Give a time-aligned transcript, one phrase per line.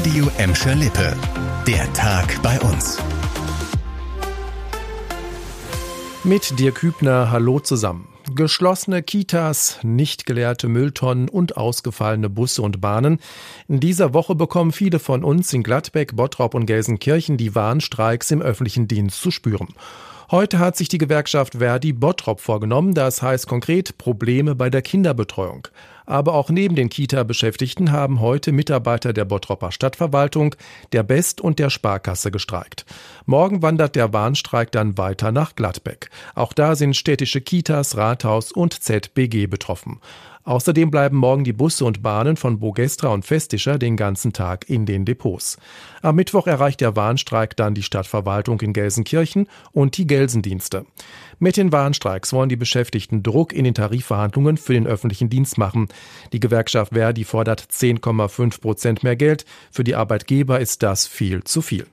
[0.00, 1.14] Radio Emscher Lippe.
[1.66, 2.96] Der Tag bei uns.
[6.24, 8.08] Mit dir Kübner, hallo zusammen.
[8.34, 13.18] Geschlossene Kitas, nicht geleerte Mülltonnen und ausgefallene Busse und Bahnen.
[13.68, 18.40] In dieser Woche bekommen viele von uns in Gladbeck, Bottrop und Gelsenkirchen die Warnstreiks im
[18.40, 19.68] öffentlichen Dienst zu spüren.
[20.30, 22.94] Heute hat sich die Gewerkschaft Verdi Bottrop vorgenommen.
[22.94, 25.66] Das heißt konkret Probleme bei der Kinderbetreuung.
[26.10, 30.56] Aber auch neben den Kita-Beschäftigten haben heute Mitarbeiter der Bottropper Stadtverwaltung,
[30.90, 32.84] der Best und der Sparkasse gestreikt.
[33.26, 36.10] Morgen wandert der Warnstreik dann weiter nach Gladbeck.
[36.34, 40.00] Auch da sind städtische Kitas, Rathaus und ZBG betroffen.
[40.44, 44.86] Außerdem bleiben morgen die Busse und Bahnen von Bogestra und Festischer den ganzen Tag in
[44.86, 45.58] den Depots.
[46.00, 50.86] Am Mittwoch erreicht der Warnstreik dann die Stadtverwaltung in Gelsenkirchen und die Gelsendienste.
[51.38, 55.88] Mit den Warnstreiks wollen die Beschäftigten Druck in den Tarifverhandlungen für den öffentlichen Dienst machen.
[56.32, 59.44] Die Gewerkschaft Verdi fordert 10,5 Prozent mehr Geld.
[59.70, 61.86] Für die Arbeitgeber ist das viel zu viel.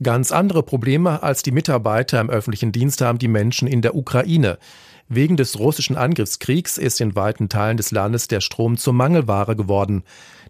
[0.00, 4.58] Ganz andere Probleme als die Mitarbeiter im öffentlichen Dienst haben die Menschen in der Ukraine.
[5.10, 10.04] Wegen des russischen Angriffskriegs ist in weiten Teilen des Landes der Strom zur Mangelware geworden.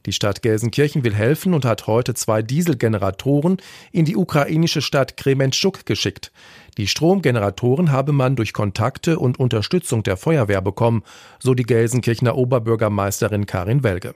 [0.05, 3.59] Die Stadt Gelsenkirchen will helfen und hat heute zwei Dieselgeneratoren
[3.93, 6.33] in die ukrainische Stadt Krementschuk geschickt.
[6.79, 11.03] Die Stromgeneratoren habe man durch Kontakte und Unterstützung der Feuerwehr bekommen,
[11.41, 14.15] so die Gelsenkirchener Oberbürgermeisterin Karin Welge.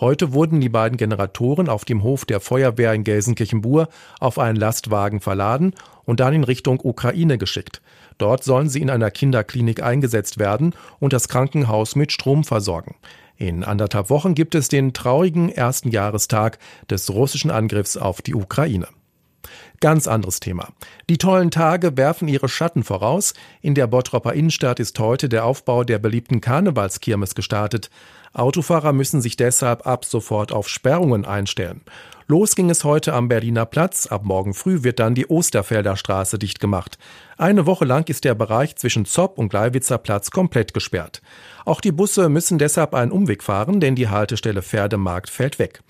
[0.00, 3.88] Heute wurden die beiden Generatoren auf dem Hof der Feuerwehr in Gelsenkirchen-Bur
[4.18, 7.80] auf einen Lastwagen verladen und dann in Richtung Ukraine geschickt.
[8.18, 12.96] Dort sollen sie in einer Kinderklinik eingesetzt werden und das Krankenhaus mit Strom versorgen.
[13.36, 16.58] In anderthalb Wochen gibt es den traurigen ersten Jahrestag
[16.90, 18.88] des russischen Angriffs auf die Ukraine.
[19.80, 20.68] Ganz anderes Thema.
[21.08, 23.32] Die tollen Tage werfen ihre Schatten voraus.
[23.62, 27.88] In der Bottropper Innenstadt ist heute der Aufbau der beliebten Karnevalskirmes gestartet.
[28.34, 31.80] Autofahrer müssen sich deshalb ab sofort auf Sperrungen einstellen.
[32.30, 34.06] Los ging es heute am Berliner Platz.
[34.06, 36.96] Ab morgen früh wird dann die Osterfelder Straße dicht gemacht.
[37.36, 41.22] Eine Woche lang ist der Bereich zwischen Zopp und Gleiwitzer Platz komplett gesperrt.
[41.64, 45.82] Auch die Busse müssen deshalb einen Umweg fahren, denn die Haltestelle Pferdemarkt fällt weg.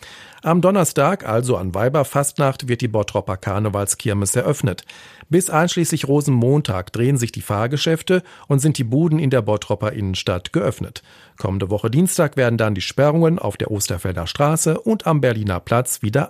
[0.42, 4.84] Am Donnerstag, also an Weiberfastnacht, wird die Bottropper Karnevalskirmes eröffnet.
[5.28, 10.52] Bis einschließlich Rosenmontag drehen sich die Fahrgeschäfte und sind die Buden in der Bottropper Innenstadt
[10.52, 11.02] geöffnet.
[11.36, 16.00] Kommende Woche Dienstag werden dann die Sperrungen auf der Osterfelder Straße und am Berliner Platz
[16.00, 16.29] wieder